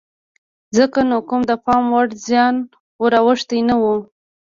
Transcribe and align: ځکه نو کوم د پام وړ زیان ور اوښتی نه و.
ځکه 0.77 0.99
نو 1.09 1.17
کوم 1.27 1.41
د 1.49 1.53
پام 1.65 1.83
وړ 1.93 2.07
زیان 2.27 2.55
ور 3.01 3.13
اوښتی 3.23 3.59
نه 3.69 3.75
و. 3.81 3.83